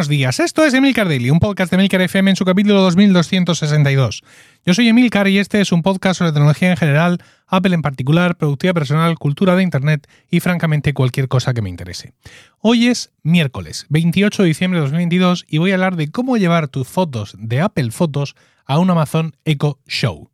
Buenos 0.00 0.08
días, 0.08 0.40
esto 0.40 0.64
es 0.64 0.72
Emilcar 0.72 1.08
Daily, 1.08 1.28
un 1.28 1.40
podcast 1.40 1.70
de 1.70 1.74
Emilcar 1.74 2.00
FM 2.00 2.30
en 2.30 2.36
su 2.36 2.46
capítulo 2.46 2.80
2262. 2.80 4.22
Yo 4.64 4.72
soy 4.72 4.88
Emilcar 4.88 5.28
y 5.28 5.36
este 5.36 5.60
es 5.60 5.72
un 5.72 5.82
podcast 5.82 6.20
sobre 6.20 6.32
tecnología 6.32 6.70
en 6.70 6.78
general, 6.78 7.22
Apple 7.46 7.74
en 7.74 7.82
particular, 7.82 8.38
productividad 8.38 8.72
personal, 8.72 9.18
cultura 9.18 9.56
de 9.56 9.62
Internet 9.62 10.08
y 10.30 10.40
francamente 10.40 10.94
cualquier 10.94 11.28
cosa 11.28 11.52
que 11.52 11.60
me 11.60 11.68
interese. 11.68 12.14
Hoy 12.60 12.86
es 12.86 13.12
miércoles 13.22 13.84
28 13.90 14.42
de 14.42 14.48
diciembre 14.48 14.78
de 14.78 14.84
2022 14.84 15.44
y 15.46 15.58
voy 15.58 15.72
a 15.72 15.74
hablar 15.74 15.96
de 15.96 16.10
cómo 16.10 16.38
llevar 16.38 16.68
tus 16.68 16.88
fotos 16.88 17.36
de 17.38 17.60
Apple 17.60 17.90
Fotos 17.90 18.36
a 18.64 18.78
un 18.78 18.88
Amazon 18.88 19.36
Echo 19.44 19.80
Show. 19.86 20.30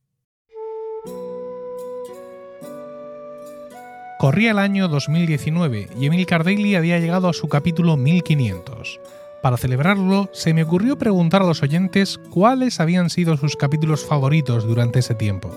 Corría 4.20 4.52
el 4.52 4.60
año 4.60 4.86
2019 4.86 5.88
y 5.98 6.06
Emilcar 6.06 6.44
Daily 6.44 6.76
había 6.76 7.00
llegado 7.00 7.28
a 7.28 7.32
su 7.32 7.48
capítulo 7.48 7.96
1500. 7.96 9.00
Para 9.42 9.56
celebrarlo, 9.56 10.28
se 10.32 10.54
me 10.54 10.62
ocurrió 10.62 10.98
preguntar 10.98 11.42
a 11.42 11.46
los 11.46 11.62
oyentes 11.62 12.18
cuáles 12.30 12.80
habían 12.80 13.10
sido 13.10 13.36
sus 13.36 13.56
capítulos 13.56 14.04
favoritos 14.04 14.66
durante 14.66 15.00
ese 15.00 15.14
tiempo. 15.14 15.54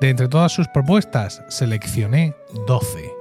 De 0.00 0.10
entre 0.10 0.28
todas 0.28 0.52
sus 0.52 0.66
propuestas, 0.68 1.42
seleccioné 1.48 2.34
12. 2.66 3.12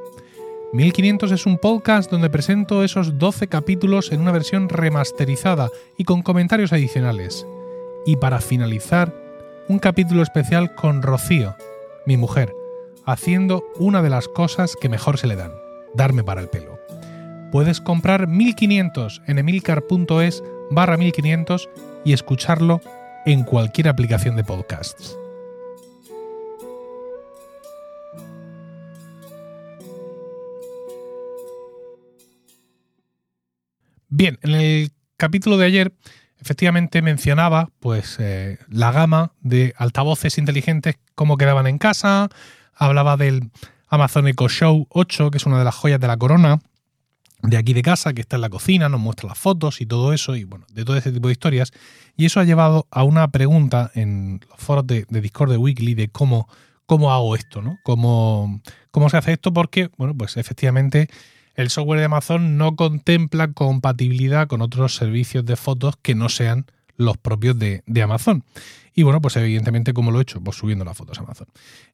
1500 0.73 1.31
es 1.33 1.45
un 1.45 1.57
podcast 1.57 2.09
donde 2.09 2.29
presento 2.29 2.83
esos 2.83 3.19
12 3.19 3.47
capítulos 3.47 4.11
en 4.11 4.21
una 4.21 4.31
versión 4.31 4.69
remasterizada 4.69 5.69
y 5.97 6.05
con 6.05 6.21
comentarios 6.21 6.71
adicionales. 6.71 7.45
Y 8.05 8.15
para 8.15 8.39
finalizar, 8.39 9.13
un 9.67 9.79
capítulo 9.79 10.23
especial 10.23 10.73
con 10.73 11.01
Rocío, 11.01 11.55
mi 12.05 12.17
mujer, 12.17 12.55
haciendo 13.05 13.63
una 13.77 14.01
de 14.01 14.09
las 14.09 14.27
cosas 14.27 14.75
que 14.79 14.89
mejor 14.89 15.17
se 15.17 15.27
le 15.27 15.35
dan, 15.35 15.51
darme 15.93 16.23
para 16.23 16.41
el 16.41 16.49
pelo 16.49 16.80
puedes 17.51 17.81
comprar 17.81 18.27
1500 18.27 19.21
en 19.27 19.39
emilcar.es 19.39 20.43
barra 20.71 20.97
1500 20.97 21.69
y 22.05 22.13
escucharlo 22.13 22.81
en 23.25 23.43
cualquier 23.43 23.89
aplicación 23.89 24.35
de 24.35 24.43
podcasts. 24.43 25.17
Bien, 34.09 34.39
en 34.41 34.51
el 34.51 34.91
capítulo 35.15 35.57
de 35.57 35.65
ayer 35.65 35.93
efectivamente 36.39 37.01
mencionaba 37.01 37.69
pues 37.79 38.17
eh, 38.19 38.57
la 38.67 38.91
gama 38.91 39.31
de 39.39 39.73
altavoces 39.77 40.37
inteligentes, 40.37 40.97
cómo 41.15 41.37
quedaban 41.37 41.67
en 41.67 41.77
casa, 41.77 42.29
hablaba 42.73 43.15
del 43.15 43.51
Amazon 43.87 44.27
Echo 44.27 44.49
Show 44.49 44.87
8, 44.89 45.31
que 45.31 45.37
es 45.37 45.45
una 45.45 45.59
de 45.59 45.65
las 45.65 45.75
joyas 45.75 45.99
de 45.99 46.07
la 46.07 46.17
corona, 46.17 46.59
de 47.43 47.57
aquí 47.57 47.73
de 47.73 47.81
casa, 47.81 48.13
que 48.13 48.21
está 48.21 48.35
en 48.37 48.41
la 48.41 48.49
cocina, 48.49 48.89
nos 48.89 48.99
muestra 48.99 49.29
las 49.29 49.37
fotos 49.37 49.81
y 49.81 49.85
todo 49.85 50.13
eso, 50.13 50.35
y 50.35 50.43
bueno, 50.43 50.65
de 50.73 50.85
todo 50.85 50.97
ese 50.97 51.11
tipo 51.11 51.27
de 51.27 51.33
historias. 51.33 51.71
Y 52.15 52.25
eso 52.25 52.39
ha 52.39 52.43
llevado 52.43 52.87
a 52.91 53.03
una 53.03 53.29
pregunta 53.29 53.91
en 53.95 54.41
los 54.49 54.59
foros 54.59 54.85
de, 54.87 55.05
Discord 55.09 55.51
de 55.51 55.57
Weekly 55.57 55.95
de 55.95 56.09
cómo, 56.09 56.47
cómo 56.85 57.13
hago 57.13 57.35
esto, 57.35 57.61
¿no? 57.61 57.79
Cómo, 57.83 58.61
cómo 58.91 59.09
se 59.09 59.17
hace 59.17 59.33
esto, 59.33 59.53
porque, 59.53 59.89
bueno, 59.97 60.15
pues 60.15 60.37
efectivamente 60.37 61.09
el 61.55 61.69
software 61.69 61.99
de 61.99 62.05
Amazon 62.05 62.57
no 62.57 62.75
contempla 62.75 63.51
compatibilidad 63.53 64.47
con 64.47 64.61
otros 64.61 64.95
servicios 64.95 65.45
de 65.45 65.55
fotos 65.55 65.95
que 66.01 66.15
no 66.15 66.29
sean 66.29 66.65
los 67.01 67.17
propios 67.17 67.57
de, 67.57 68.01
Amazon. 68.01 68.43
Y 68.93 69.03
bueno, 69.03 69.21
pues 69.21 69.35
evidentemente, 69.37 69.93
¿cómo 69.93 70.11
lo 70.11 70.19
he 70.19 70.23
hecho? 70.23 70.41
Pues 70.41 70.57
subiendo 70.57 70.83
las 70.85 70.97
fotos 70.97 71.17
a 71.17 71.21
Amazon. 71.21 71.47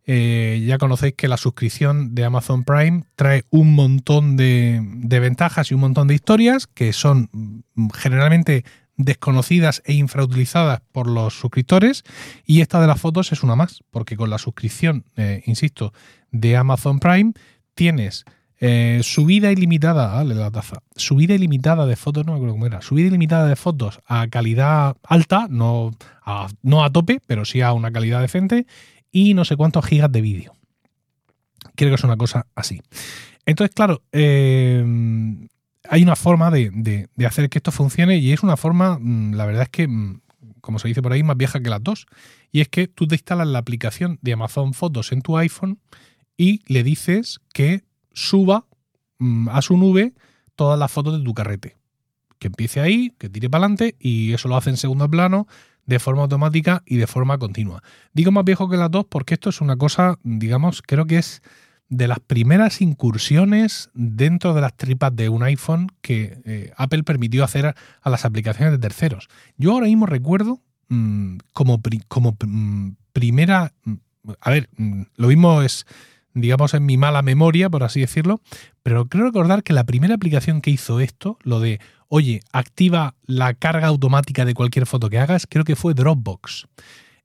Eh, 0.05 0.63
ya 0.65 0.77
conocéis 0.77 1.13
que 1.15 1.27
la 1.27 1.37
suscripción 1.37 2.15
de 2.15 2.25
Amazon 2.25 2.63
Prime 2.63 3.03
trae 3.15 3.43
un 3.49 3.73
montón 3.73 4.35
de, 4.35 4.81
ventajas 5.19 5.71
y 5.71 5.75
un 5.75 5.81
montón 5.81 6.07
de 6.07 6.15
historias 6.15 6.67
que 6.67 6.93
son 6.93 7.29
mm, 7.31 7.89
generalmente 7.93 8.65
desconocidas 8.95 9.83
e 9.85 9.93
infrautilizadas 9.93 10.81
por 10.91 11.07
los 11.07 11.39
suscriptores 11.39 12.03
y 12.45 12.61
esta 12.61 12.81
de 12.81 12.87
las 12.87 12.99
fotos 12.99 13.31
es 13.31 13.43
una 13.43 13.55
más, 13.55 13.83
porque 13.91 14.17
con 14.17 14.31
la 14.31 14.39
suscripción, 14.39 15.05
eh, 15.17 15.43
insisto, 15.45 15.93
de 16.31 16.57
Amazon 16.57 16.99
Prime 16.99 17.33
tienes 17.75 18.25
eh, 18.59 19.01
subida 19.03 19.51
ilimitada, 19.51 20.07
dale 20.07 20.35
la 20.35 20.49
taza. 20.51 20.81
Subida 20.95 21.35
ilimitada 21.35 21.85
de 21.85 21.95
fotos, 21.95 22.25
no 22.25 22.33
me 22.33 22.37
acuerdo 22.37 22.55
cómo 22.55 22.65
era. 22.65 22.81
Subida 22.81 23.07
ilimitada 23.07 23.47
de 23.47 23.55
fotos 23.55 23.99
a 24.07 24.27
calidad 24.27 24.97
alta, 25.03 25.47
no 25.49 25.91
a, 26.23 26.47
no 26.63 26.83
a 26.83 26.91
tope, 26.91 27.21
pero 27.27 27.45
sí 27.45 27.61
a 27.61 27.73
una 27.73 27.91
calidad 27.91 28.21
decente. 28.21 28.65
Y 29.11 29.33
no 29.33 29.45
sé 29.45 29.55
cuántos 29.55 29.85
gigas 29.85 30.11
de 30.11 30.21
vídeo. 30.21 30.53
Creo 31.75 31.91
que 31.91 31.95
es 31.95 32.03
una 32.03 32.17
cosa 32.17 32.47
así. 32.55 32.81
Entonces, 33.45 33.73
claro, 33.73 34.01
eh, 34.11 34.83
hay 35.89 36.03
una 36.03 36.15
forma 36.15 36.51
de, 36.51 37.07
hacer 37.25 37.49
que 37.49 37.59
esto 37.59 37.71
funcione 37.71 38.17
y 38.17 38.31
es 38.31 38.43
una 38.43 38.57
forma, 38.57 38.97
mm, 38.99 39.33
la 39.33 39.45
verdad 39.45 39.63
es 39.63 39.69
que, 39.69 39.87
mm, 39.87 40.21
como 40.61 40.79
se 40.79 40.87
dice 40.87 41.01
por 41.01 41.13
ahí, 41.13 41.23
más 41.23 41.37
vieja 41.37 41.59
que 41.59 41.69
las 41.69 41.83
dos. 41.83 42.07
Y 42.51 42.61
es 42.61 42.69
que 42.69 42.87
tú 42.87 43.07
te 43.07 43.15
instalas 43.15 43.47
la 43.47 43.59
aplicación 43.59 44.19
de 44.21 44.33
Amazon 44.33 44.73
Fotos 44.73 45.11
en 45.11 45.21
tu 45.21 45.37
iPhone 45.37 45.79
y 46.35 46.61
le 46.67 46.83
dices 46.83 47.39
que 47.53 47.83
suba 48.17 48.65
mm, 49.19 49.49
a 49.49 49.61
su 49.61 49.77
nube 49.77 50.13
todas 50.55 50.77
las 50.77 50.91
fotos 50.91 51.17
de 51.19 51.23
tu 51.23 51.33
carrete. 51.33 51.77
Que 52.39 52.47
empiece 52.47 52.81
ahí, 52.81 53.13
que 53.17 53.29
tire 53.29 53.49
para 53.49 53.65
adelante 53.65 53.95
y 53.99 54.33
eso 54.33 54.47
lo 54.47 54.57
hace 54.57 54.69
en 54.69 54.77
segundo 54.77 55.09
plano 55.09 55.47
de 55.85 55.99
forma 55.99 56.23
automática 56.23 56.83
y 56.85 56.97
de 56.97 57.07
forma 57.07 57.37
continua. 57.37 57.81
Digo 58.13 58.31
más 58.31 58.43
viejo 58.43 58.69
que 58.69 58.77
las 58.77 58.91
dos 58.91 59.05
porque 59.07 59.35
esto 59.35 59.49
es 59.49 59.61
una 59.61 59.77
cosa, 59.77 60.19
digamos, 60.23 60.81
creo 60.81 61.05
que 61.05 61.17
es 61.17 61.41
de 61.89 62.07
las 62.07 62.19
primeras 62.19 62.81
incursiones 62.81 63.89
dentro 63.93 64.53
de 64.53 64.61
las 64.61 64.75
tripas 64.75 65.15
de 65.15 65.29
un 65.29 65.43
iPhone 65.43 65.87
que 66.01 66.41
eh, 66.43 66.73
Apple 66.75 67.03
permitió 67.03 67.43
hacer 67.45 67.67
a, 68.01 68.09
las 68.09 68.25
aplicaciones 68.25 68.73
de 68.73 68.79
terceros. 68.79 69.29
Yo 69.57 69.71
ahora 69.71 69.87
mismo 69.87 70.05
recuerdo 70.05 70.59
mm, 70.89 71.37
como, 71.53 71.81
como 72.07 72.35
mm, 72.45 72.91
primera... 73.13 73.73
A 74.41 74.51
ver, 74.51 74.69
lo 75.15 75.29
mismo 75.29 75.61
es 75.61 75.85
digamos, 76.41 76.73
en 76.73 76.85
mi 76.85 76.97
mala 76.97 77.21
memoria, 77.21 77.69
por 77.69 77.83
así 77.83 77.99
decirlo, 77.99 78.41
pero 78.83 79.07
creo 79.07 79.25
recordar 79.25 79.63
que 79.63 79.73
la 79.73 79.85
primera 79.85 80.15
aplicación 80.15 80.61
que 80.61 80.71
hizo 80.71 80.99
esto, 80.99 81.37
lo 81.43 81.59
de, 81.59 81.79
oye, 82.07 82.41
activa 82.51 83.15
la 83.25 83.53
carga 83.53 83.87
automática 83.87 84.45
de 84.45 84.53
cualquier 84.53 84.85
foto 84.85 85.09
que 85.09 85.19
hagas, 85.19 85.47
creo 85.49 85.63
que 85.63 85.75
fue 85.75 85.93
Dropbox. 85.93 86.67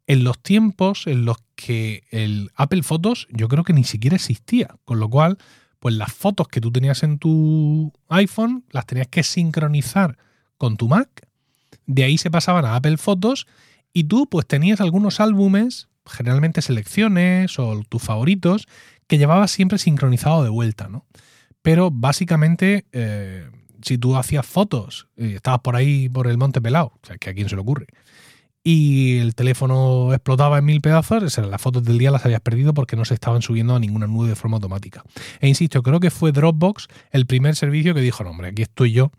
En 0.07 0.25
los 0.25 0.39
tiempos 0.41 1.07
en 1.07 1.25
los 1.25 1.37
que 1.55 2.03
el 2.11 2.51
Apple 2.57 2.83
Photos 2.83 3.29
yo 3.31 3.49
creo 3.49 3.65
que 3.65 3.73
ni 3.73 3.85
siquiera 3.85 4.17
existía, 4.17 4.75
con 4.85 4.99
lo 4.99 5.09
cual, 5.09 5.39
pues 5.79 5.95
las 5.95 6.13
fotos 6.13 6.49
que 6.49 6.61
tú 6.61 6.73
tenías 6.73 7.03
en 7.03 7.19
tu 7.19 7.93
iPhone 8.09 8.65
las 8.71 8.87
tenías 8.87 9.09
que 9.09 9.23
sincronizar 9.23 10.19
con 10.59 10.77
tu 10.77 10.89
Mac, 10.89 11.09
de 11.87 12.05
ahí 12.05 12.19
se 12.19 12.31
pasaban 12.31 12.65
a 12.65 12.77
Apple 12.77 12.97
Photos 12.97 13.47
y 13.93 14.05
tú 14.05 14.27
pues 14.29 14.47
tenías 14.47 14.81
algunos 14.81 15.21
álbumes, 15.21 15.89
generalmente 16.07 16.63
selecciones 16.63 17.59
o 17.59 17.83
tus 17.89 18.03
favoritos, 18.03 18.67
que 19.13 19.19
llevaba 19.19 19.47
siempre 19.47 19.77
sincronizado 19.77 20.43
de 20.43 20.49
vuelta, 20.49 20.89
¿no? 20.89 21.05
Pero 21.61 21.91
básicamente, 21.91 22.87
eh, 22.93 23.47
si 23.83 23.99
tú 23.99 24.17
hacías 24.17 24.47
fotos, 24.47 25.07
y 25.19 25.35
estabas 25.35 25.61
por 25.61 25.77
ahí 25.77 26.09
por 26.09 26.29
el 26.29 26.39
monte 26.39 26.63
pelado, 26.63 26.95
o 26.95 27.07
sea, 27.07 27.19
que 27.19 27.29
a 27.29 27.35
quién 27.35 27.47
se 27.51 27.55
le 27.55 27.61
ocurre, 27.61 27.89
y 28.65 29.19
el 29.19 29.35
teléfono 29.35 30.15
explotaba 30.15 30.57
en 30.57 30.65
mil 30.65 30.81
pedazos, 30.81 31.37
las 31.37 31.61
fotos 31.61 31.85
del 31.85 31.99
día 31.99 32.11
las 32.11 32.25
habías 32.25 32.41
perdido 32.41 32.73
porque 32.73 32.97
no 32.97 33.05
se 33.05 33.13
estaban 33.13 33.43
subiendo 33.43 33.77
a 33.77 33.81
ninguna 33.81 34.07
nube 34.07 34.31
de 34.31 34.35
forma 34.35 34.57
automática. 34.57 35.05
E 35.41 35.47
insisto, 35.47 35.83
creo 35.83 36.01
que 36.01 36.11
fue 36.11 36.33
Dropbox 36.33 36.89
el 37.11 37.27
primer 37.27 37.55
servicio 37.55 37.93
que 37.93 38.01
dijo, 38.01 38.25
no, 38.25 38.31
hombre, 38.31 38.49
aquí 38.49 38.63
estoy 38.63 38.93
yo 38.93 39.13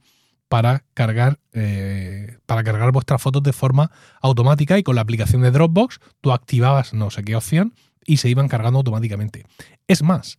para 0.48 0.86
cargar, 0.96 1.38
eh, 1.52 2.40
para 2.48 2.64
cargar 2.64 2.92
vuestras 2.92 3.22
fotos 3.22 3.44
de 3.44 3.54
forma 3.54 3.92
automática 4.24 4.80
y 4.80 4.82
con 4.82 4.96
la 4.96 5.02
aplicación 5.02 5.44
de 5.44 5.52
Dropbox 5.52 6.00
tú 6.20 6.32
activabas 6.32 6.96
no 6.96 7.12
sé 7.12 7.24
qué 7.24 7.36
opción 7.36 7.76
y 8.06 8.18
se 8.18 8.30
iban 8.30 8.48
cargando 8.48 8.80
automáticamente. 8.80 9.46
Es 9.88 10.04
más, 10.04 10.38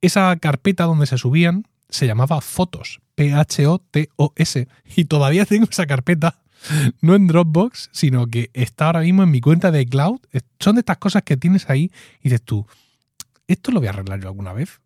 esa 0.00 0.36
carpeta 0.36 0.84
donde 0.84 1.06
se 1.06 1.18
subían 1.18 1.64
se 1.88 2.06
llamaba 2.06 2.40
Fotos, 2.40 3.00
P-H-O-T-O-S, 3.14 4.68
y 4.96 5.04
todavía 5.06 5.46
tengo 5.46 5.66
esa 5.70 5.86
carpeta, 5.86 6.38
no 7.00 7.14
en 7.14 7.26
Dropbox, 7.26 7.90
sino 7.92 8.26
que 8.26 8.50
está 8.52 8.86
ahora 8.86 9.00
mismo 9.00 9.22
en 9.22 9.30
mi 9.30 9.40
cuenta 9.40 9.70
de 9.70 9.86
cloud. 9.86 10.20
Son 10.60 10.76
de 10.76 10.80
estas 10.80 10.98
cosas 10.98 11.22
que 11.22 11.36
tienes 11.36 11.68
ahí 11.70 11.90
y 12.20 12.24
dices 12.24 12.42
tú, 12.42 12.66
esto 13.46 13.72
lo 13.72 13.80
voy 13.80 13.86
a 13.86 13.90
arreglar 13.90 14.20
yo 14.20 14.28
alguna 14.28 14.52
vez. 14.52 14.80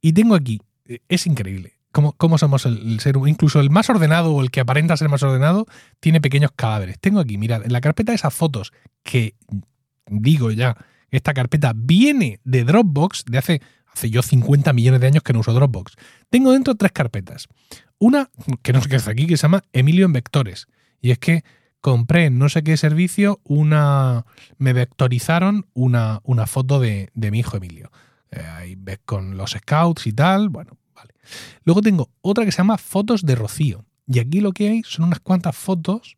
Y 0.00 0.12
tengo 0.12 0.34
aquí, 0.34 0.60
es 1.08 1.26
increíble. 1.26 1.72
Cómo, 1.92 2.38
somos 2.38 2.66
el, 2.66 2.98
ser 2.98 3.14
ser, 3.14 3.28
incluso 3.28 3.60
el 3.60 3.70
más 3.70 3.88
ordenado 3.88 4.34
o 4.34 4.42
el 4.42 4.50
que 4.50 4.58
aparenta 4.58 4.96
ser 4.96 5.08
más 5.08 5.22
ordenado, 5.22 5.66
tiene 6.00 6.20
pequeños 6.20 6.50
cadáveres. 6.54 6.98
Tengo 6.98 7.20
aquí, 7.20 7.38
mirad, 7.38 7.64
en 7.64 7.72
la 7.72 7.80
carpeta 7.80 8.12
esas 8.12 8.34
fotos 8.34 8.72
que 9.04 9.36
digo 10.06 10.50
ya, 10.50 10.76
esta 11.16 11.34
carpeta 11.34 11.72
viene 11.74 12.40
de 12.44 12.64
Dropbox, 12.64 13.24
de 13.26 13.38
hace, 13.38 13.62
hace 13.86 14.10
yo 14.10 14.22
50 14.22 14.72
millones 14.72 15.00
de 15.00 15.06
años 15.06 15.22
que 15.22 15.32
no 15.32 15.40
uso 15.40 15.52
Dropbox. 15.52 15.94
Tengo 16.30 16.52
dentro 16.52 16.74
tres 16.74 16.92
carpetas. 16.92 17.48
Una, 17.98 18.30
que 18.62 18.72
no 18.72 18.80
sé 18.80 18.88
qué 18.88 18.96
es 18.96 19.08
aquí, 19.08 19.26
que 19.26 19.36
se 19.36 19.42
llama 19.42 19.62
Emilio 19.72 20.06
en 20.06 20.12
Vectores. 20.12 20.66
Y 21.00 21.10
es 21.12 21.18
que 21.18 21.44
compré 21.80 22.26
en 22.26 22.38
no 22.38 22.48
sé 22.48 22.62
qué 22.62 22.76
servicio 22.76 23.40
una. 23.44 24.26
Me 24.58 24.72
vectorizaron 24.72 25.66
una, 25.74 26.20
una 26.24 26.46
foto 26.46 26.80
de, 26.80 27.10
mi 27.14 27.38
hijo 27.38 27.56
Emilio. 27.56 27.92
Eh, 28.30 28.40
ahí 28.40 28.74
ves 28.76 28.98
con 29.04 29.36
los 29.36 29.52
scouts 29.52 30.06
y 30.06 30.12
tal. 30.12 30.48
Bueno, 30.48 30.76
vale. 30.94 31.14
Luego 31.62 31.80
tengo 31.80 32.10
otra 32.22 32.44
que 32.44 32.52
se 32.52 32.58
llama 32.58 32.78
Fotos 32.78 33.22
de 33.24 33.36
Rocío. 33.36 33.84
Y 34.06 34.18
aquí 34.18 34.40
lo 34.40 34.52
que 34.52 34.68
hay 34.68 34.82
son 34.82 35.06
unas 35.06 35.20
cuantas 35.20 35.56
fotos 35.56 36.16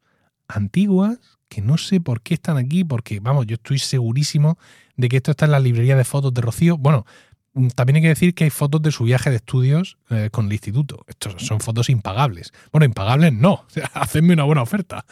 antiguas 0.49 1.19
que 1.49 1.63
no 1.63 1.79
sé 1.79 2.01
por 2.01 2.21
qué 2.21 2.35
están 2.35 2.57
aquí, 2.57 2.85
porque 2.85 3.21
vamos, 3.21 3.47
yo 3.47 3.55
estoy 3.55 3.79
segurísimo 3.79 4.59
de 4.97 5.09
que 5.09 5.17
esto 5.17 5.31
está 5.31 5.45
en 5.45 5.53
la 5.53 5.61
librería 5.61 5.97
de 5.97 6.05
fotos 6.05 6.35
de 6.35 6.41
Rocío. 6.41 6.77
Bueno, 6.77 7.07
mm, 7.55 7.69
también 7.69 7.97
hay 7.97 8.03
que 8.03 8.09
decir 8.09 8.35
que 8.35 8.45
hay 8.45 8.51
fotos 8.51 8.83
de 8.83 8.93
su 8.93 9.05
viaje 9.05 9.31
de 9.31 9.37
estudios 9.37 9.99
eh, 10.11 10.29
con 10.33 10.47
el 10.47 10.53
instituto. 10.53 11.05
Estos 11.07 11.35
son 11.43 11.61
fotos 11.61 11.89
impagables. 11.91 12.53
Bueno, 12.73 12.85
impagables 12.85 13.33
no. 13.33 13.65
hacedme 13.95 14.35
una 14.35 14.45
buena 14.45 14.63
oferta. 14.63 15.05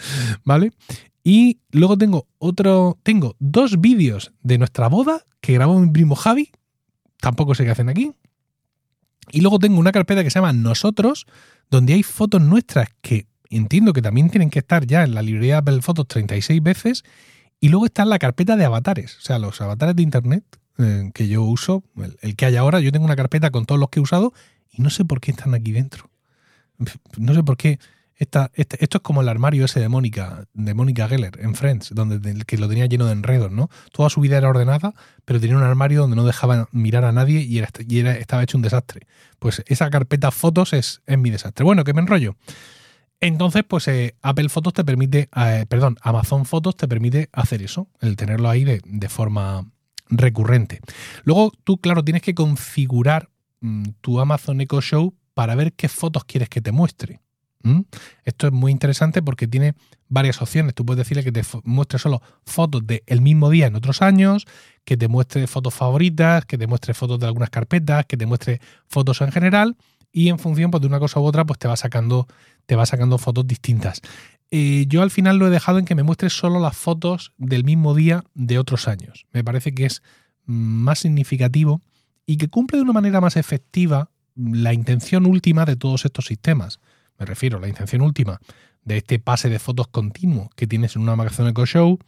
¿Vale? 0.45 0.73
Y 1.23 1.61
luego 1.71 1.97
tengo 1.97 2.27
otro. 2.39 2.99
Tengo 3.03 3.37
dos 3.39 3.81
vídeos 3.81 4.33
de 4.43 4.59
nuestra 4.59 4.89
boda 4.89 5.23
que 5.41 5.55
grabó 5.55 5.79
mi 5.81 5.91
primo 5.91 6.15
Javi. 6.17 6.51
Tampoco 7.21 7.55
sé 7.55 7.65
qué 7.65 7.71
hacen 7.71 7.89
aquí. 7.89 8.13
Y 9.33 9.41
luego 9.41 9.59
tengo 9.59 9.79
una 9.81 9.93
carpeta 9.93 10.23
que 10.23 10.31
se 10.31 10.39
llama 10.39 10.53
Nosotros, 10.53 11.27
donde 11.71 11.95
hay 11.95 12.03
fotos 12.03 12.43
nuestras 12.43 12.89
que 13.01 13.27
entiendo 13.57 13.93
que 13.93 14.03
también 14.03 14.31
tienen 14.31 14.51
que 14.51 14.59
estar 14.59 14.87
ya 14.87 15.05
en 15.05 15.15
la 15.15 15.23
librería 15.23 15.55
de 15.55 15.59
Apple 15.59 15.83
Photos 15.83 16.09
36 16.09 16.63
veces. 16.63 17.05
Y 17.61 17.69
luego 17.69 17.87
está 17.87 18.03
en 18.03 18.11
la 18.11 18.19
carpeta 18.19 18.57
de 18.57 18.65
avatares, 18.65 19.17
o 19.17 19.21
sea, 19.21 19.39
los 19.39 19.61
avatares 19.61 19.97
de 19.97 20.03
Internet 20.03 20.45
eh, 20.79 21.11
que 21.15 21.29
yo 21.29 21.43
uso, 21.43 21.85
el, 22.21 22.35
que 22.35 22.47
hay 22.47 22.57
ahora, 22.57 22.81
yo 22.81 22.91
tengo 22.91 23.05
una 23.05 23.17
carpeta 23.17 23.51
con 23.51 23.65
todos 23.65 23.81
los 23.81 23.91
que 23.91 24.01
he 24.01 24.03
usado 24.03 24.33
y 24.73 24.83
no 24.83 24.91
sé 24.91 25.05
por 25.05 25.21
qué 25.21 25.31
están 25.31 25.55
aquí 25.55 25.73
dentro. 25.73 26.11
No 27.17 27.35
sé 27.35 27.43
por 27.45 27.57
qué. 27.57 27.79
Esta, 28.17 28.51
este, 28.55 28.83
esto 28.83 28.99
es 28.99 29.03
como 29.03 29.23
el 29.23 29.29
armario 29.29 29.65
ese 29.65 29.81
de 29.81 29.89
Mónica, 29.89 30.47
de 30.53 30.75
Mónica 30.75 31.09
Geller 31.09 31.39
en 31.41 31.55
Friends, 31.55 31.91
donde 31.95 32.45
que 32.45 32.59
lo 32.59 32.69
tenía 32.69 32.87
lleno 32.87 33.07
de 33.07 33.13
enredos, 33.13 33.51
¿no? 33.51 33.71
Toda 33.93 34.09
su 34.09 34.21
vida 34.21 34.37
era 34.37 34.49
ordenada, 34.49 34.95
pero 35.25 35.41
tenía 35.41 35.57
un 35.57 35.65
armario 35.65 36.03
donde 36.03 36.17
no 36.17 36.25
dejaba 36.25 36.69
mirar 36.71 37.05
a 37.05 37.13
nadie 37.13 37.41
y, 37.41 37.59
era, 37.59 37.69
y 37.89 37.99
era, 37.99 38.17
estaba 38.17 38.43
hecho 38.43 38.57
un 38.57 38.63
desastre. 38.63 39.07
Pues 39.39 39.63
esa 39.67 39.91
carpeta 39.91 40.31
fotos 40.31 40.73
es, 40.73 41.03
es 41.07 41.19
mi 41.19 41.31
desastre. 41.31 41.65
Bueno, 41.65 41.83
que 41.83 41.93
me 41.93 42.03
enrollo. 42.03 42.37
Entonces, 43.21 43.65
pues 43.67 43.89
eh, 43.89 44.17
Apple 44.23 44.49
Fotos 44.49 44.75
te 44.75 44.85
permite, 44.85 45.29
eh, 45.35 45.67
perdón, 45.69 45.97
Amazon 46.03 46.45
Fotos 46.45 46.77
te 46.77 46.89
permite 46.89 47.31
hacer 47.33 47.63
eso, 47.63 47.89
el 48.01 48.17
tenerlo 48.17 48.51
ahí 48.51 48.65
de, 48.65 49.09
forma 49.09 49.67
recurrente. 50.09 50.81
Luego 51.25 51.53
tú, 51.65 51.79
claro, 51.79 52.05
tienes 52.05 52.23
que 52.23 52.35
configurar 52.35 53.31
mm, 53.61 53.85
tu 54.01 54.21
Amazon 54.21 54.61
Echo 54.61 54.81
Show 54.81 55.15
para 55.33 55.55
ver 55.55 55.73
qué 55.73 55.89
fotos 55.89 56.25
quieres 56.25 56.49
que 56.49 56.61
te 56.61 56.73
muestre. 56.73 57.21
Esto 58.25 58.47
es 58.47 58.53
muy 58.53 58.73
interesante 58.73 59.23
porque 59.23 59.49
tiene 59.49 59.75
varias 60.09 60.43
opciones. 60.43 60.75
Tú 60.75 60.85
puedes 60.85 60.99
decirle 60.99 61.25
que 61.25 61.33
te 61.33 61.43
muestre 61.65 61.99
solo 61.99 62.21
fotos 62.45 62.83
del 62.87 63.21
mismo 63.23 63.49
día 63.49 63.67
en 63.67 63.75
otros 63.75 64.03
años, 64.03 64.45
que 64.85 64.99
te 64.99 65.09
muestre 65.09 65.47
fotos 65.47 65.73
favoritas, 65.73 66.45
que 66.45 66.59
te 66.59 66.67
muestre 66.67 66.93
fotos 66.93 67.19
de 67.21 67.27
algunas 67.27 67.49
carpetas, 67.49 68.05
que 68.05 68.19
te 68.19 68.27
muestre 68.27 68.61
fotos 68.87 69.23
en 69.23 69.33
general 69.33 69.77
y 70.15 70.29
en 70.29 70.39
función 70.39 70.71
pues, 70.71 70.81
de 70.81 70.87
una 70.87 71.01
cosa 71.01 71.19
u 71.19 71.25
otra 71.25 71.45
pues 71.45 71.59
te 71.59 71.67
va 71.67 71.77
sacando, 71.77 72.29
te 72.67 72.77
va 72.77 72.87
sacando 72.87 73.19
fotos 73.19 73.47
distintas. 73.47 74.01
Eh, 74.53 74.87
yo 74.89 75.03
al 75.03 75.11
final 75.11 75.39
lo 75.39 75.49
he 75.49 75.51
dejado 75.51 75.81
en 75.81 75.85
que 75.85 75.97
me 75.97 76.05
muestre 76.05 76.31
solo 76.31 76.61
las 76.61 76.77
fotos 76.77 77.33
del 77.37 77.65
mismo 77.65 77.95
día 77.95 78.23
de 78.35 78.61
otros 78.61 78.87
años. 78.87 79.27
Me 79.33 79.43
parece 79.43 79.75
que 79.75 79.87
es 79.87 80.03
más 80.47 81.01
significativo 81.01 81.83
y 82.25 82.37
que 82.37 82.49
cumple 82.49 82.79
de 82.79 82.85
una 82.85 82.93
manera 82.93 83.21
más 83.21 83.37
efectiva 83.37 84.11
la 84.37 84.73
intención 84.73 85.27
última 85.27 85.65
de 85.65 85.75
todos 85.75 86.05
estos 86.05 86.27
sistemas. 86.27 86.79
Me 87.19 87.27
refiero 87.27 87.59
a 87.59 87.61
la 87.61 87.69
intención 87.69 88.01
última 88.01 88.41
de 88.85 88.99
este 88.99 89.19
pase 89.19 89.49
de 89.49 89.59
fotos 89.59 89.89
continuo 89.89 90.49
que 90.55 90.69
tienes 90.69 90.95
en 90.95 91.03
una 91.03 91.15
Amazon 91.15 91.49
Echo 91.49 91.67
Show, 91.67 91.99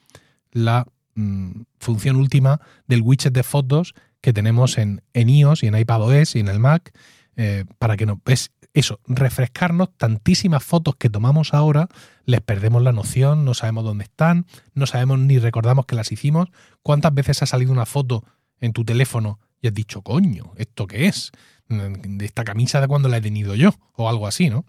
la 0.53 0.87
mm, 1.17 1.63
función 1.81 2.15
última 2.15 2.61
del 2.87 3.03
widget 3.03 3.33
de 3.33 3.43
fotos 3.43 3.95
que 4.21 4.33
tenemos 4.33 4.79
en, 4.79 5.03
en 5.13 5.29
iOS 5.29 5.65
y 5.65 5.67
en 5.67 5.77
iPadOS 5.77 6.37
y 6.37 6.41
en 6.41 6.49
el 6.49 6.61
Mac 6.61 6.93
eh, 7.37 7.65
para 7.79 7.97
que 7.97 8.07
no. 8.07 8.21
Es 8.27 8.51
eso, 8.73 9.01
refrescarnos 9.07 9.91
tantísimas 9.97 10.65
fotos 10.65 10.97
que 10.97 11.11
tomamos 11.11 11.55
ahora, 11.55 11.89
les 12.25 12.41
perdemos 12.41 12.83
la 12.83 12.93
noción, 12.93 13.45
no 13.45 13.55
sabemos 13.55 13.85
dónde 13.85 14.05
están, 14.05 14.47
no 14.75 14.87
sabemos 14.87 15.19
ni 15.19 15.39
recordamos 15.39 15.87
que 15.87 15.97
las 15.97 16.13
hicimos. 16.13 16.49
¿Cuántas 16.83 17.15
veces 17.15 17.43
ha 17.43 17.47
salido 17.47 17.73
una 17.73 17.87
foto 17.87 18.25
en 18.61 18.73
tu 18.73 18.85
teléfono 18.85 19.39
y 19.61 19.69
has 19.69 19.75
dicho, 19.75 20.03
coño, 20.03 20.53
¿esto 20.57 20.87
qué 20.87 21.07
es? 21.07 21.33
De 21.69 22.25
esta 22.25 22.45
camisa 22.45 22.81
de 22.81 22.89
cuando 22.89 23.09
la 23.09 23.17
he 23.17 23.21
tenido 23.21 23.55
yo, 23.55 23.71
o 23.95 24.09
algo 24.09 24.27
así, 24.27 24.51
¿no? 24.51 24.65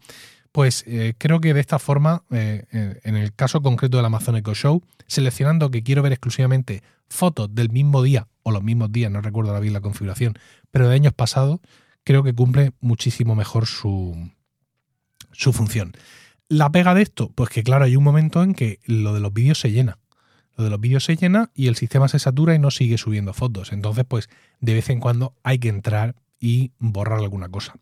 Pues 0.51 0.83
eh, 0.87 1.13
creo 1.17 1.39
que 1.39 1.53
de 1.53 1.59
esta 1.59 1.77
forma, 1.77 2.23
eh, 2.31 2.65
en 3.03 3.15
el 3.15 3.33
caso 3.33 3.61
concreto 3.61 3.97
del 3.97 4.05
Amazon 4.05 4.37
Echo 4.37 4.55
Show, 4.55 4.81
seleccionando 5.05 5.69
que 5.69 5.83
quiero 5.83 6.01
ver 6.01 6.13
exclusivamente 6.13 6.81
fotos 7.09 7.53
del 7.53 7.69
mismo 7.69 8.01
día 8.01 8.27
o 8.43 8.51
los 8.51 8.63
mismos 8.63 8.91
días, 8.91 9.11
no 9.11 9.21
recuerdo 9.21 9.59
bien 9.59 9.73
la 9.73 9.81
configuración, 9.81 10.33
pero 10.71 10.89
de 10.89 10.95
años 10.95 11.13
pasados, 11.13 11.59
creo 12.07 12.23
que 12.23 12.33
cumple 12.33 12.71
muchísimo 12.79 13.35
mejor 13.35 13.65
su, 13.65 14.31
su 15.33 15.51
función. 15.51 15.91
La 16.47 16.71
pega 16.71 16.93
de 16.93 17.01
esto, 17.01 17.33
pues 17.35 17.49
que 17.49 17.63
claro, 17.63 17.83
hay 17.83 17.97
un 17.97 18.03
momento 18.05 18.43
en 18.43 18.53
que 18.53 18.79
lo 18.85 19.13
de 19.13 19.19
los 19.19 19.33
vídeos 19.33 19.59
se 19.59 19.73
llena. 19.73 19.99
Lo 20.55 20.63
de 20.63 20.69
los 20.69 20.79
vídeos 20.79 21.03
se 21.03 21.17
llena 21.17 21.51
y 21.53 21.67
el 21.67 21.75
sistema 21.75 22.07
se 22.07 22.17
satura 22.17 22.55
y 22.55 22.59
no 22.59 22.71
sigue 22.71 22.97
subiendo 22.97 23.33
fotos. 23.33 23.73
Entonces, 23.73 24.05
pues 24.07 24.29
de 24.61 24.73
vez 24.73 24.89
en 24.89 25.01
cuando 25.01 25.35
hay 25.43 25.59
que 25.59 25.67
entrar 25.67 26.15
y 26.39 26.71
borrar 26.79 27.19
alguna 27.19 27.49
cosa. 27.49 27.75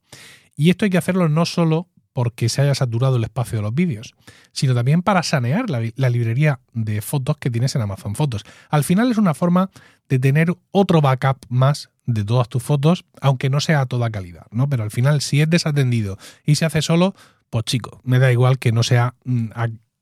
Y 0.55 0.71
esto 0.71 0.85
hay 0.85 0.89
que 0.89 0.97
hacerlo 0.97 1.29
no 1.29 1.45
solo 1.45 1.87
porque 2.15 2.47
se 2.47 2.61
haya 2.61 2.73
saturado 2.73 3.17
el 3.17 3.25
espacio 3.25 3.57
de 3.57 3.61
los 3.63 3.75
vídeos, 3.75 4.15
sino 4.53 4.73
también 4.73 5.01
para 5.01 5.21
sanear 5.21 5.69
la, 5.69 6.09
librería 6.09 6.61
de 6.71 7.01
fotos 7.01 7.35
que 7.35 7.51
tienes 7.51 7.75
en 7.75 7.81
Amazon 7.81 8.15
Fotos. 8.15 8.45
Al 8.69 8.85
final 8.85 9.11
es 9.11 9.17
una 9.17 9.33
forma 9.33 9.69
de 10.07 10.17
tener 10.17 10.55
otro 10.71 11.01
backup 11.01 11.39
más 11.49 11.89
de 12.05 12.23
todas 12.23 12.47
tus 12.47 12.63
fotos, 12.63 13.03
aunque 13.19 13.49
no 13.49 13.59
sea 13.59 13.81
a 13.81 13.85
toda 13.85 14.09
calidad, 14.11 14.45
¿no? 14.49 14.69
Pero 14.69 14.83
al 14.83 14.91
final, 14.91 15.19
si 15.19 15.41
es 15.41 15.49
desatendido 15.49 16.17
y 16.45 16.55
se 16.55 16.63
hace 16.63 16.81
solo, 16.81 17.15
pues 17.49 17.65
chico, 17.65 17.99
me 18.05 18.17
da 18.17 18.31
igual 18.31 18.59
que 18.59 18.71
no 18.71 18.83
sea 18.83 19.15
mm, 19.25 19.49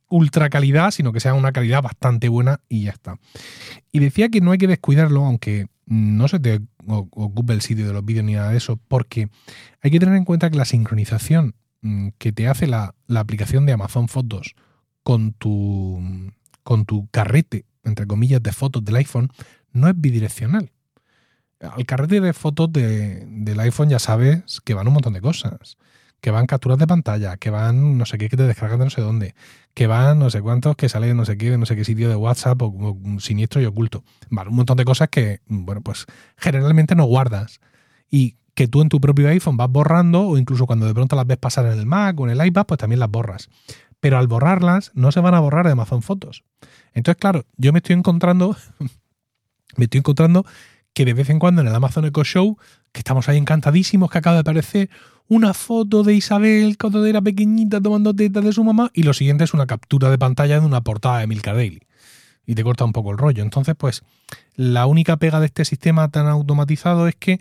ultra 0.09 0.51
calidad, 0.51 0.91
sino 0.91 1.13
que 1.13 1.19
sea 1.19 1.33
una 1.33 1.51
calidad 1.51 1.81
bastante 1.81 2.29
buena 2.29 2.59
y 2.69 2.83
ya 2.83 2.91
está. 2.91 3.17
Y 3.91 3.97
decía 3.97 4.29
que 4.29 4.39
no 4.39 4.51
hay 4.51 4.59
que 4.59 4.67
descuidarlo, 4.67 5.25
aunque 5.25 5.65
no 5.87 6.27
se 6.27 6.39
te 6.39 6.61
ocupe 6.85 7.53
el 7.53 7.61
sitio 7.61 7.87
de 7.87 7.93
los 7.93 8.05
vídeos 8.05 8.23
ni 8.23 8.33
nada 8.33 8.51
de 8.51 8.57
eso, 8.57 8.79
porque 8.87 9.29
hay 9.81 9.89
que 9.89 9.99
tener 9.99 10.15
en 10.15 10.25
cuenta 10.25 10.51
que 10.51 10.57
la 10.57 10.65
sincronización 10.65 11.55
que 12.17 12.31
te 12.31 12.47
hace 12.47 12.67
la, 12.67 12.95
la 13.07 13.19
aplicación 13.19 13.65
de 13.65 13.73
Amazon 13.73 14.07
Fotos 14.07 14.55
con 15.03 15.33
tu, 15.33 16.01
con 16.63 16.85
tu 16.85 17.07
carrete, 17.09 17.65
entre 17.83 18.07
comillas, 18.07 18.41
de 18.41 18.53
fotos 18.53 18.83
del 18.85 18.95
iPhone, 18.95 19.29
no 19.71 19.87
es 19.87 19.93
bidireccional 19.95 20.71
al 21.63 21.85
carrete 21.85 22.21
de 22.21 22.33
fotos 22.33 22.71
del 22.71 23.59
iPhone 23.59 23.89
ya 23.89 23.99
sabes 23.99 24.61
que 24.63 24.73
van 24.73 24.87
un 24.87 24.93
montón 24.93 25.13
de 25.13 25.21
cosas. 25.21 25.77
Que 26.19 26.31
van 26.31 26.45
capturas 26.45 26.77
de 26.77 26.87
pantalla, 26.87 27.35
que 27.35 27.49
van 27.49 27.97
no 27.97 28.05
sé 28.05 28.17
qué 28.17 28.29
que 28.29 28.37
te 28.37 28.43
descargan 28.43 28.79
de 28.79 28.85
no 28.85 28.91
sé 28.91 29.01
dónde, 29.01 29.35
que 29.73 29.87
van 29.87 30.19
no 30.19 30.29
sé 30.29 30.41
cuántos 30.41 30.77
que 30.77 30.87
salen 30.87 31.09
de 31.09 31.15
no 31.15 31.25
sé 31.25 31.37
qué, 31.37 31.51
de 31.51 31.57
no 31.57 31.65
sé 31.65 31.75
qué 31.75 31.83
sitio 31.83 32.07
de 32.07 32.15
WhatsApp 32.15 32.61
o, 32.61 32.97
siniestro 33.19 33.61
y 33.61 33.65
oculto. 33.65 34.05
Van 34.29 34.47
un 34.47 34.55
montón 34.55 34.77
de 34.77 34.85
cosas 34.85 35.09
que, 35.09 35.41
bueno, 35.47 35.81
pues 35.81 36.05
generalmente 36.37 36.95
no 36.95 37.03
guardas. 37.03 37.59
Y 38.09 38.37
que 38.55 38.67
tú 38.67 38.81
en 38.81 38.89
tu 38.89 38.99
propio 39.01 39.27
iPhone 39.29 39.57
vas 39.57 39.69
borrando 39.69 40.27
o 40.27 40.37
incluso 40.37 40.65
cuando 40.65 40.85
de 40.85 40.93
pronto 40.93 41.15
las 41.15 41.25
ves 41.25 41.37
pasar 41.37 41.65
en 41.65 41.79
el 41.79 41.85
Mac 41.85 42.19
o 42.19 42.27
en 42.27 42.39
el 42.39 42.45
iPad, 42.45 42.65
pues 42.65 42.77
también 42.77 42.99
las 42.99 43.09
borras. 43.09 43.49
Pero 43.99 44.17
al 44.17 44.27
borrarlas 44.27 44.91
no 44.93 45.11
se 45.11 45.21
van 45.21 45.33
a 45.33 45.39
borrar 45.39 45.65
de 45.65 45.71
Amazon 45.71 46.01
Fotos. 46.01 46.43
Entonces, 46.93 47.19
claro, 47.19 47.45
yo 47.57 47.71
me 47.73 47.79
estoy 47.79 47.95
encontrando, 47.95 48.55
me 49.77 49.85
estoy 49.85 49.99
encontrando 49.99 50.45
que 50.93 51.05
de 51.05 51.13
vez 51.13 51.29
en 51.29 51.39
cuando 51.39 51.61
en 51.61 51.67
el 51.67 51.75
Amazon 51.75 52.05
Echo 52.05 52.23
Show, 52.23 52.57
que 52.91 52.99
estamos 52.99 53.27
ahí 53.27 53.37
encantadísimos, 53.37 54.11
que 54.11 54.19
acaba 54.19 54.35
de 54.35 54.41
aparecer 54.41 54.89
una 55.27 55.53
foto 55.53 56.03
de 56.03 56.13
Isabel 56.13 56.77
cuando 56.77 57.03
era 57.05 57.21
pequeñita 57.21 57.81
tomando 57.81 58.13
tetas 58.13 58.43
de 58.43 58.53
su 58.53 58.63
mamá, 58.63 58.91
y 58.93 59.03
lo 59.03 59.13
siguiente 59.13 59.43
es 59.45 59.53
una 59.53 59.65
captura 59.65 60.11
de 60.11 60.19
pantalla 60.19 60.59
de 60.59 60.65
una 60.65 60.81
portada 60.81 61.19
de 61.19 61.27
Milka 61.27 61.53
Daily. 61.53 61.81
Y 62.45 62.55
te 62.55 62.63
corta 62.63 62.83
un 62.83 62.91
poco 62.91 63.11
el 63.11 63.17
rollo. 63.17 63.41
Entonces, 63.41 63.73
pues, 63.75 64.03
la 64.55 64.85
única 64.85 65.15
pega 65.17 65.39
de 65.39 65.45
este 65.45 65.63
sistema 65.65 66.09
tan 66.09 66.27
automatizado 66.27 67.07
es 67.07 67.15
que 67.15 67.39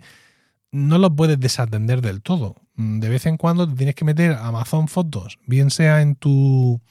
no 0.73 0.97
lo 0.97 1.15
puedes 1.15 1.39
desatender 1.39 2.01
del 2.01 2.23
todo. 2.23 2.55
De 2.75 3.07
vez 3.07 3.27
en 3.27 3.37
cuando 3.37 3.69
te 3.69 3.75
tienes 3.75 3.93
que 3.93 4.05
meter 4.05 4.33
Amazon 4.33 4.87
Fotos, 4.87 5.37
bien 5.45 5.69
sea 5.69 6.01
en 6.01 6.15
tu, 6.15 6.81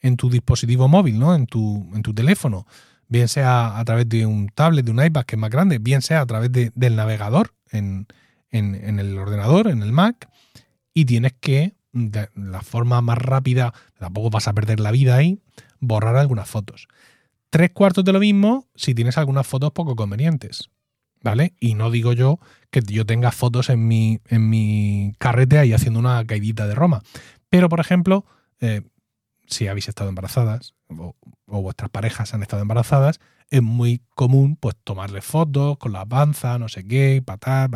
en 0.00 0.18
tu 0.18 0.28
dispositivo 0.28 0.88
móvil, 0.88 1.18
¿no? 1.18 1.34
En 1.34 1.46
tu, 1.46 1.88
en 1.94 2.02
tu 2.02 2.12
teléfono, 2.12 2.66
bien 3.08 3.28
sea 3.28 3.78
a 3.78 3.84
través 3.86 4.06
de 4.10 4.26
un 4.26 4.50
tablet, 4.50 4.84
de 4.84 4.90
un 4.92 5.02
iPad 5.02 5.24
que 5.24 5.36
es 5.36 5.40
más 5.40 5.48
grande, 5.48 5.78
bien 5.78 6.02
sea 6.02 6.20
a 6.20 6.26
través 6.26 6.52
del 6.52 6.96
navegador 6.96 7.54
en, 7.70 8.06
el 8.50 9.16
ordenador, 9.16 9.68
en 9.68 9.82
el 9.82 9.90
Mac, 9.90 10.28
y 10.92 11.06
tienes 11.06 11.32
que, 11.40 11.72
de 11.92 12.28
la 12.34 12.60
forma 12.60 13.00
más 13.00 13.16
rápida, 13.16 13.72
tampoco 13.98 14.28
vas 14.28 14.48
a 14.48 14.52
perder 14.52 14.80
la 14.80 14.90
vida 14.90 15.16
ahí, 15.16 15.40
borrar 15.78 16.16
algunas 16.16 16.48
fotos. 16.48 16.88
Tres 17.48 17.70
cuartos 17.70 18.04
de 18.04 18.12
lo 18.12 18.20
mismo 18.20 18.66
si 18.74 18.94
tienes 18.94 19.16
algunas 19.16 19.46
fotos 19.46 19.72
poco 19.72 19.96
convenientes. 19.96 20.68
¿Vale? 21.22 21.54
Y 21.60 21.74
no 21.74 21.90
digo 21.90 22.12
yo 22.12 22.38
que 22.70 22.80
yo 22.80 23.04
tenga 23.04 23.30
fotos 23.30 23.68
en 23.68 23.86
mi, 23.86 24.20
en 24.28 24.48
mi 24.48 25.12
carrete 25.18 25.58
ahí 25.58 25.72
haciendo 25.72 25.98
una 25.98 26.24
caidita 26.26 26.66
de 26.66 26.74
Roma. 26.74 27.02
Pero, 27.50 27.68
por 27.68 27.80
ejemplo, 27.80 28.24
eh, 28.60 28.82
si 29.46 29.68
habéis 29.68 29.88
estado 29.88 30.08
embarazadas 30.08 30.74
o, 30.88 31.14
vuestras 31.46 31.90
parejas 31.90 32.32
han 32.32 32.42
estado 32.42 32.62
embarazadas, 32.62 33.20
es 33.50 33.62
muy 33.62 34.00
común 34.14 34.56
pues 34.56 34.76
tomarle 34.84 35.20
fotos 35.20 35.76
con 35.78 35.92
la 35.92 36.06
panza, 36.06 36.58
no 36.58 36.68
sé 36.68 36.86
qué, 36.86 37.20
patar, 37.24 37.68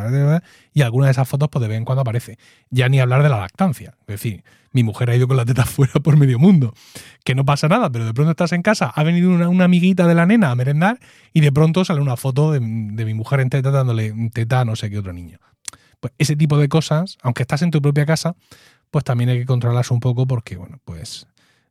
y 0.72 0.82
alguna 0.82 1.06
de 1.06 1.12
esas 1.12 1.28
fotos 1.28 1.48
pues 1.50 1.60
de 1.62 1.68
vez 1.68 1.78
en 1.78 1.84
cuando 1.84 2.02
aparece. 2.02 2.38
Ya 2.70 2.88
ni 2.88 3.00
hablar 3.00 3.22
de 3.22 3.28
la 3.28 3.40
lactancia. 3.40 3.96
Es 4.02 4.06
decir, 4.06 4.44
mi 4.72 4.84
mujer 4.84 5.10
ha 5.10 5.16
ido 5.16 5.26
con 5.26 5.36
la 5.36 5.44
teta 5.44 5.64
fuera 5.66 5.94
por 5.94 6.16
medio 6.16 6.38
mundo. 6.38 6.74
Que 7.24 7.34
no 7.34 7.44
pasa 7.44 7.68
nada, 7.68 7.90
pero 7.90 8.04
de 8.04 8.14
pronto 8.14 8.30
estás 8.30 8.52
en 8.52 8.62
casa, 8.62 8.92
ha 8.94 9.02
venido 9.02 9.30
una, 9.30 9.64
amiguita 9.64 10.06
de 10.06 10.14
la 10.14 10.26
nena 10.26 10.50
a 10.50 10.54
merendar 10.54 11.00
y 11.32 11.40
de 11.40 11.50
pronto 11.50 11.84
sale 11.84 12.00
una 12.00 12.16
foto 12.16 12.52
de, 12.52 12.60
mi 12.60 13.14
mujer 13.14 13.40
en 13.40 13.50
teta 13.50 13.70
dándole 13.70 14.12
teta 14.32 14.60
a 14.60 14.64
no 14.64 14.76
sé 14.76 14.90
qué 14.90 14.98
otro 14.98 15.12
niño. 15.12 15.38
Pues 15.98 16.12
ese 16.18 16.36
tipo 16.36 16.58
de 16.58 16.68
cosas, 16.68 17.18
aunque 17.22 17.42
estás 17.42 17.62
en 17.62 17.70
tu 17.70 17.82
propia 17.82 18.06
casa, 18.06 18.36
pues 18.90 19.04
también 19.04 19.30
hay 19.30 19.38
que 19.38 19.46
controlarlas 19.46 19.90
un 19.90 20.00
poco 20.00 20.26
porque, 20.26 20.56
bueno, 20.56 20.78
pues, 20.84 21.26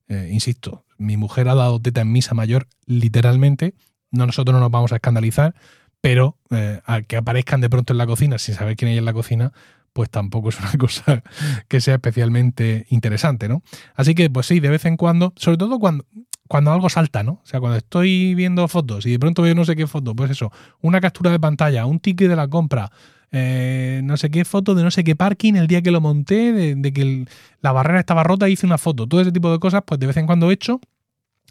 eh, 0.10 0.29
insisto, 0.31 0.83
mi 0.98 1.15
mujer 1.15 1.48
ha 1.48 1.55
dado 1.55 1.79
teta 1.79 2.01
en 2.01 2.12
misa 2.12 2.33
mayor 2.33 2.67
literalmente, 2.86 3.75
no 4.13 4.25
nosotros 4.25 4.53
no 4.53 4.62
nos 4.62 4.72
vamos 4.72 4.93
a 4.93 4.96
escandalizar, 4.96 5.53
pero 6.00 6.38
eh, 6.51 6.82
que 7.08 7.17
aparezcan 7.17 7.60
de 7.62 7.70
pronto 7.70 7.93
en 7.93 7.98
la 7.98 8.08
cocina 8.08 8.38
sin 8.38 8.55
saber 8.55 8.75
quién 8.75 8.91
hay 8.91 8.98
en 8.98 9.05
la 9.05 9.13
cocina, 9.13 9.51
pues 9.93 10.10
tampoco 10.10 10.50
es 10.50 10.60
una 10.60 10.72
cosa 10.79 11.24
que 11.67 11.82
sea 11.82 11.96
especialmente 11.96 12.86
interesante, 12.89 13.48
¿no? 13.48 13.63
Así 13.96 14.15
que, 14.15 14.29
pues 14.29 14.48
sí, 14.48 14.60
de 14.60 14.70
vez 14.70 14.86
en 14.86 14.98
cuando, 14.98 15.34
sobre 15.36 15.58
todo 15.58 15.79
cuando, 15.79 16.05
cuando 16.48 16.72
algo 16.72 16.89
salta, 16.89 17.24
¿no? 17.24 17.34
O 17.34 17.46
sea, 17.46 17.60
cuando 17.60 17.77
estoy 17.77 18.36
viendo 18.36 18.67
fotos 18.67 19.05
y 19.05 19.12
de 19.12 19.20
pronto 19.20 19.41
veo 19.41 19.55
no 19.55 19.65
sé 19.65 19.75
qué 19.75 19.88
foto, 19.88 20.15
pues 20.15 20.32
eso, 20.32 20.51
una 20.82 21.01
captura 21.01 21.32
de 21.32 21.39
pantalla, 21.39 21.86
un 21.86 22.00
ticket 22.00 22.29
de 22.29 22.36
la 22.36 22.48
compra, 22.48 22.91
eh, 23.32 24.01
no 24.03 24.15
sé 24.15 24.29
qué 24.29 24.46
foto 24.46 24.75
de 24.75 24.84
no 24.84 24.91
sé 24.91 25.03
qué 25.03 25.15
parking 25.15 25.55
el 25.55 25.65
día 25.65 25.82
que 25.82 25.89
lo 25.89 26.01
monté, 26.01 26.75
de, 26.75 26.93
que 26.93 27.25
la 27.62 27.72
barrera 27.72 28.00
estaba 28.00 28.24
rota, 28.24 28.48
hice 28.50 28.67
una 28.67 28.77
foto, 28.77 29.08
todo 29.08 29.22
ese 29.22 29.32
tipo 29.32 29.51
de 29.51 29.60
cosas, 29.60 29.82
pues 29.86 30.00
de 30.00 30.05
vez 30.05 30.17
en 30.17 30.27
cuando 30.27 30.51
he 30.51 30.53
hecho, 30.53 30.79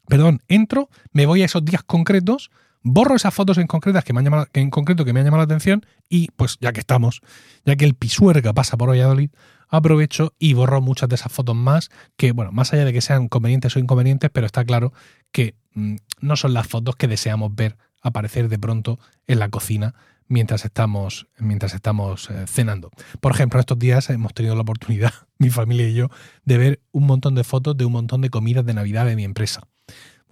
perdón, 0.09 0.43
entro, 0.49 0.89
me 1.13 1.27
voy 1.27 1.43
a 1.43 1.47
esos 1.47 1.65
días 1.65 1.83
concretos, 1.83 2.51
borro 2.83 3.15
esas 3.15 3.35
fotos 3.35 3.59
en 3.59 3.67
concretas 3.67 4.05
que 4.05 4.13
me 4.13 4.21
han 4.21 4.25
llamado, 4.25 4.47
en 4.53 4.71
concreto 4.71 5.05
que 5.05 5.13
me 5.13 5.21
han 5.21 5.27
llamado 5.27 5.43
la 5.43 5.45
atención 5.45 5.87
y 6.09 6.29
pues 6.37 6.59
ya 6.61 6.73
que 6.73 6.81
estamos, 6.81 7.21
ya 7.65 7.77
que 7.77 7.85
el 7.85 7.95
pisuerga 7.95 8.53
pasa 8.53 8.77
por 8.77 8.91
Valladolid, 8.91 9.31
aprovecho 9.69 10.35
y 10.39 10.53
borro 10.53 10.81
muchas 10.81 11.09
de 11.09 11.15
esas 11.15 11.33
fotos 11.33 11.57
más 11.57 11.91
que, 12.17 12.33
bueno, 12.33 12.53
más 12.53 12.73
allá 12.73 12.85
de 12.85 12.93
que 12.93 13.01
sean 13.01 13.29
convenientes 13.29 13.75
o 13.77 13.79
inconvenientes, 13.79 14.31
pero 14.33 14.47
está 14.47 14.65
claro 14.65 14.93
que 15.33 15.55
mm, 15.75 15.97
no 16.21 16.37
son 16.37 16.53
las 16.53 16.67
fotos 16.67 16.97
que 16.97 17.09
deseamos 17.09 17.55
ver 17.55 17.77
aparecer 18.03 18.49
de 18.49 18.59
pronto 18.59 18.99
en 19.27 19.39
la 19.39 19.49
cocina 19.49 19.95
mientras 20.29 20.65
estamos, 20.65 21.27
mientras 21.39 21.75
estamos 21.75 22.31
eh, 22.31 22.47
cenando. 22.47 22.91
Por 23.21 23.33
ejemplo, 23.33 23.61
estos 23.61 23.79
días 23.79 24.11
hemos 24.11 24.35
tenido 24.35 24.55
la 24.55 24.63
oportunidad, 24.63 25.13
mi 25.39 25.51
familia 25.51 25.89
y 25.89 25.95
yo, 25.95 26.09
de 26.45 26.59
ver 26.59 26.81
un 26.91 27.07
montón 27.07 27.35
de 27.35 27.45
fotos 27.45 27.77
de 27.77 27.85
un 27.85 27.93
montón 27.93 28.21
de 28.21 28.31
comidas 28.31 28.65
de 28.67 28.75
Navidad 28.75 29.07
de 29.07 29.17
mi 29.17 29.25
empresa. 29.25 29.63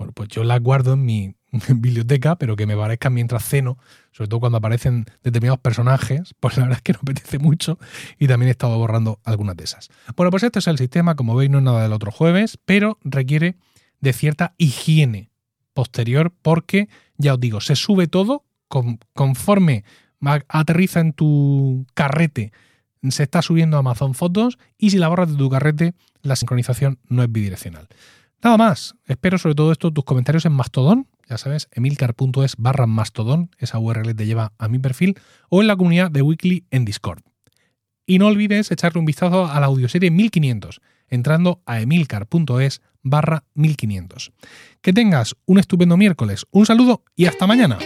Bueno, 0.00 0.14
pues 0.14 0.30
yo 0.30 0.44
las 0.44 0.62
guardo 0.62 0.94
en 0.94 1.04
mi 1.04 1.34
biblioteca, 1.68 2.36
pero 2.36 2.56
que 2.56 2.64
me 2.64 2.74
parezcan 2.74 3.12
mientras 3.12 3.44
ceno, 3.44 3.76
sobre 4.12 4.28
todo 4.28 4.40
cuando 4.40 4.56
aparecen 4.56 5.04
determinados 5.22 5.60
personajes, 5.60 6.34
pues 6.40 6.56
la 6.56 6.62
verdad 6.62 6.78
es 6.78 6.82
que 6.82 6.94
no 6.94 7.00
apetece 7.02 7.38
mucho 7.38 7.78
y 8.18 8.26
también 8.26 8.48
he 8.48 8.52
estado 8.52 8.78
borrando 8.78 9.20
algunas 9.24 9.58
de 9.58 9.64
esas. 9.64 9.90
Bueno, 10.16 10.30
pues 10.30 10.42
este 10.42 10.60
es 10.60 10.68
el 10.68 10.78
sistema, 10.78 11.16
como 11.16 11.36
veis 11.36 11.50
no 11.50 11.58
es 11.58 11.64
nada 11.64 11.82
del 11.82 11.92
otro 11.92 12.12
jueves, 12.12 12.58
pero 12.64 12.98
requiere 13.04 13.56
de 14.00 14.14
cierta 14.14 14.54
higiene 14.56 15.32
posterior 15.74 16.32
porque, 16.40 16.88
ya 17.18 17.34
os 17.34 17.40
digo, 17.40 17.60
se 17.60 17.76
sube 17.76 18.06
todo 18.06 18.46
conforme 19.12 19.84
aterriza 20.48 21.00
en 21.00 21.12
tu 21.12 21.84
carrete, 21.92 22.52
se 23.06 23.22
está 23.22 23.42
subiendo 23.42 23.76
Amazon 23.76 24.14
Fotos 24.14 24.58
y 24.78 24.92
si 24.92 24.96
la 24.96 25.08
borras 25.08 25.30
de 25.30 25.36
tu 25.36 25.50
carrete, 25.50 25.92
la 26.22 26.36
sincronización 26.36 26.98
no 27.10 27.22
es 27.22 27.30
bidireccional. 27.30 27.86
Nada 28.42 28.56
más, 28.56 28.94
espero 29.06 29.36
sobre 29.36 29.54
todo 29.54 29.70
esto 29.70 29.92
tus 29.92 30.04
comentarios 30.04 30.46
en 30.46 30.52
Mastodon, 30.52 31.06
ya 31.28 31.36
sabes, 31.36 31.68
emilcar.es 31.72 32.56
barra 32.56 32.86
Mastodon, 32.86 33.50
esa 33.58 33.78
URL 33.78 34.14
te 34.14 34.24
lleva 34.24 34.52
a 34.58 34.68
mi 34.68 34.78
perfil, 34.78 35.18
o 35.50 35.60
en 35.60 35.66
la 35.66 35.76
comunidad 35.76 36.10
de 36.10 36.22
Weekly 36.22 36.64
en 36.70 36.86
Discord. 36.86 37.22
Y 38.06 38.18
no 38.18 38.28
olvides 38.28 38.70
echarle 38.70 38.98
un 38.98 39.04
vistazo 39.04 39.46
a 39.46 39.60
la 39.60 39.66
audioserie 39.66 40.10
1500, 40.10 40.80
entrando 41.08 41.62
a 41.66 41.80
emilcar.es 41.80 42.80
barra 43.02 43.44
1500. 43.54 44.32
Que 44.80 44.92
tengas 44.92 45.36
un 45.44 45.58
estupendo 45.58 45.98
miércoles, 45.98 46.46
un 46.50 46.64
saludo 46.64 47.04
y 47.14 47.26
hasta 47.26 47.46
mañana. 47.46 47.78